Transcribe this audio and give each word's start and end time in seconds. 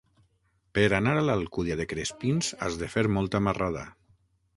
Per 0.77 0.85
anar 0.99 1.11
a 1.19 1.25
l'Alcúdia 1.27 1.77
de 1.81 1.85
Crespins 1.91 2.49
has 2.67 2.79
de 2.85 2.89
fer 2.95 3.05
molta 3.19 3.43
marrada. 3.49 3.85